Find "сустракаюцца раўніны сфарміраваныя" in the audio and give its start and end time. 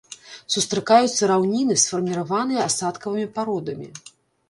0.53-2.67